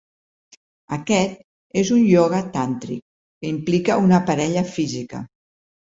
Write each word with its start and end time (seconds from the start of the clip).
Aquest 0.97 1.35
és 1.83 1.91
un 1.97 2.01
ioga 2.13 2.39
tàntric 2.55 3.03
que 3.05 3.53
implica 3.53 3.99
una 4.09 4.21
parella 4.31 4.65
física. 4.73 5.25